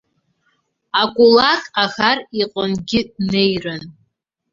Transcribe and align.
Акулак 1.01 1.63
аӷар 1.83 2.17
иҟынгьы 2.41 3.01
днеирын. 3.17 3.81